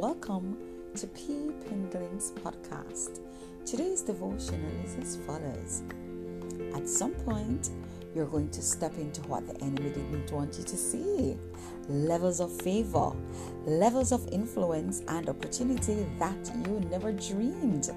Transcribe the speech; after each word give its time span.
to 0.00 1.06
P. 1.08 1.50
Pendling's 1.68 2.30
podcast. 2.30 3.20
Today's 3.66 4.00
devotional 4.00 4.70
is 4.82 4.96
as 4.96 5.16
follows. 5.26 5.82
At 6.74 6.88
some 6.88 7.12
point, 7.12 7.68
you're 8.14 8.24
going 8.24 8.48
to 8.48 8.62
step 8.62 8.96
into 8.96 9.20
what 9.28 9.46
the 9.46 9.62
enemy 9.62 9.90
didn't 9.90 10.32
want 10.32 10.56
you 10.56 10.64
to 10.64 10.76
see 10.76 11.36
levels 11.90 12.40
of 12.40 12.50
favor, 12.62 13.12
levels 13.66 14.10
of 14.10 14.26
influence, 14.28 15.02
and 15.06 15.28
opportunity 15.28 16.06
that 16.18 16.50
you 16.66 16.80
never 16.90 17.12
dreamed. 17.12 17.90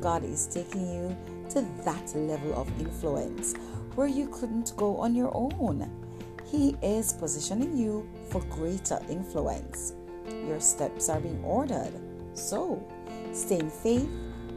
God 0.00 0.22
is 0.22 0.46
taking 0.46 0.88
you 0.88 1.16
to 1.50 1.66
that 1.84 2.14
level 2.14 2.54
of 2.54 2.68
influence 2.78 3.54
where 3.96 4.06
you 4.06 4.28
couldn't 4.28 4.76
go 4.76 4.96
on 4.98 5.12
your 5.16 5.32
own. 5.34 5.90
He 6.44 6.76
is 6.82 7.12
positioning 7.14 7.76
you 7.76 8.08
for 8.30 8.40
greater 8.42 9.00
influence. 9.10 9.92
Your 10.46 10.60
steps 10.60 11.08
are 11.08 11.20
being 11.20 11.42
ordered. 11.44 11.92
So, 12.34 12.86
stay 13.32 13.58
in 13.58 13.70
faith 13.70 14.08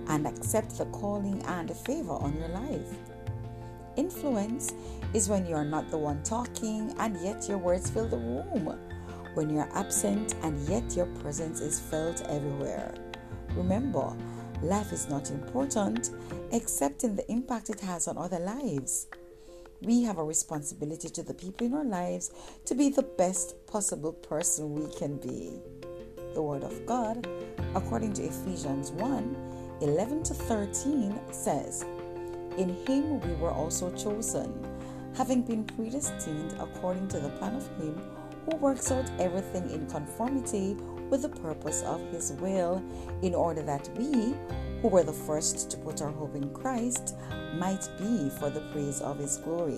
and 0.07 0.27
accept 0.27 0.77
the 0.77 0.85
calling 0.85 1.41
and 1.45 1.69
the 1.69 1.75
favor 1.75 2.13
on 2.13 2.37
your 2.37 2.49
life. 2.49 2.93
Influence 3.95 4.73
is 5.13 5.29
when 5.29 5.45
you 5.45 5.55
are 5.55 5.65
not 5.65 5.89
the 5.89 5.97
one 5.97 6.23
talking 6.23 6.93
and 6.99 7.19
yet 7.21 7.47
your 7.49 7.57
words 7.57 7.89
fill 7.89 8.07
the 8.07 8.17
room. 8.17 8.77
When 9.33 9.49
you 9.49 9.59
are 9.59 9.69
absent 9.73 10.35
and 10.43 10.59
yet 10.67 10.95
your 10.95 11.05
presence 11.21 11.61
is 11.61 11.79
felt 11.79 12.21
everywhere. 12.23 12.93
Remember, 13.55 14.15
life 14.61 14.91
is 14.91 15.09
not 15.09 15.31
important 15.31 16.11
except 16.51 17.03
in 17.03 17.15
the 17.15 17.29
impact 17.31 17.69
it 17.69 17.79
has 17.81 18.07
on 18.07 18.17
other 18.17 18.39
lives. 18.39 19.07
We 19.81 20.03
have 20.03 20.17
a 20.17 20.23
responsibility 20.23 21.07
to 21.09 21.23
the 21.23 21.33
people 21.33 21.67
in 21.67 21.73
our 21.73 21.85
lives 21.85 22.31
to 22.65 22.75
be 22.75 22.89
the 22.89 23.03
best 23.03 23.55
possible 23.65 24.11
person 24.11 24.73
we 24.73 24.93
can 24.93 25.15
be. 25.15 25.53
The 26.33 26.41
Word 26.41 26.63
of 26.63 26.85
God, 26.85 27.25
according 27.75 28.11
to 28.13 28.23
Ephesians 28.23 28.91
1 28.91 29.77
11 29.81 30.23
to 30.23 30.33
13, 30.33 31.17
says, 31.31 31.85
In 32.57 32.75
Him 32.85 33.21
we 33.21 33.33
were 33.35 33.51
also 33.51 33.89
chosen, 33.95 34.53
having 35.15 35.43
been 35.43 35.63
predestined 35.63 36.55
according 36.59 37.07
to 37.09 37.19
the 37.21 37.29
plan 37.29 37.55
of 37.55 37.65
Him 37.77 37.97
who 38.45 38.57
works 38.57 38.91
out 38.91 39.09
everything 39.17 39.69
in 39.69 39.87
conformity 39.87 40.73
with 41.09 41.21
the 41.21 41.29
purpose 41.29 41.83
of 41.83 42.01
His 42.11 42.33
will, 42.33 42.83
in 43.21 43.33
order 43.33 43.61
that 43.61 43.89
we, 43.97 44.33
who 44.81 44.87
were 44.87 45.03
the 45.03 45.13
first 45.13 45.69
to 45.71 45.77
put 45.77 46.01
our 46.01 46.11
hope 46.11 46.35
in 46.35 46.53
Christ, 46.53 47.15
might 47.55 47.87
be 47.97 48.29
for 48.39 48.49
the 48.49 48.61
praise 48.71 49.01
of 49.01 49.19
His 49.19 49.37
glory. 49.37 49.77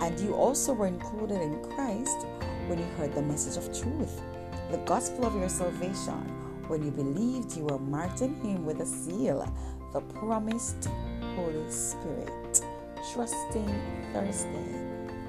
And 0.00 0.18
you 0.20 0.34
also 0.34 0.72
were 0.72 0.86
included 0.86 1.40
in 1.40 1.62
Christ 1.70 2.26
when 2.66 2.78
you 2.78 2.84
heard 2.96 3.14
the 3.14 3.22
message 3.22 3.56
of 3.56 3.66
truth, 3.78 4.20
the 4.70 4.78
gospel 4.78 5.26
of 5.26 5.34
your 5.36 5.48
salvation. 5.48 6.32
When 6.68 6.84
you 6.84 6.90
believed, 6.90 7.56
you 7.56 7.64
were 7.64 7.78
marked 7.78 8.22
in 8.22 8.34
Him 8.42 8.66
with 8.66 8.80
a 8.80 8.86
seal, 8.86 9.46
the 9.92 10.00
promised 10.00 10.88
Holy 11.36 11.70
Spirit. 11.70 12.64
Trusting 13.12 14.12
Thursday. 14.12 14.86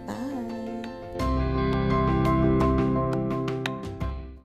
Bye. 0.07 0.96